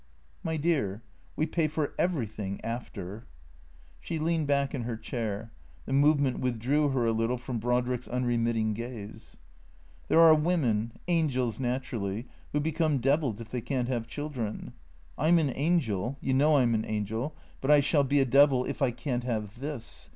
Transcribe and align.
"My 0.51 0.57
dear, 0.57 1.03
we 1.35 1.45
pay 1.45 1.67
for 1.67 1.93
everything— 1.99 2.59
after." 2.65 3.27
She 3.99 4.17
leaned 4.17 4.47
back 4.47 4.73
in 4.73 4.81
her 4.81 4.97
chair. 4.97 5.51
The 5.85 5.93
movement 5.93 6.39
withdrew 6.39 6.89
her 6.89 7.05
a 7.05 7.11
little 7.11 7.37
from 7.37 7.59
Brodrick's 7.59 8.07
unremitting 8.07 8.73
gaze." 8.73 9.37
There 10.07 10.19
are 10.19 10.33
women— 10.33 10.93
angels 11.07 11.59
naturally— 11.59 12.25
who 12.51 12.59
become 12.59 12.97
devils 12.97 13.41
if 13.41 13.51
they 13.51 13.61
can't 13.61 13.89
have 13.89 14.07
children. 14.07 14.73
I 15.19 15.27
'm 15.27 15.37
an 15.37 15.53
angel— 15.55 16.17
you 16.19 16.33
know 16.33 16.55
I 16.55 16.63
'm 16.63 16.73
an 16.73 16.85
angel— 16.85 17.35
but 17.61 17.69
I 17.69 17.79
shall 17.79 18.03
be 18.03 18.19
a 18.19 18.25
devil 18.25 18.65
if 18.65 18.81
I 18.81 18.89
can't 18.89 19.23
have 19.23 19.59
this. 19.59 20.09